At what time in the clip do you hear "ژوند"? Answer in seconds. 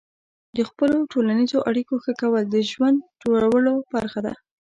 2.71-2.97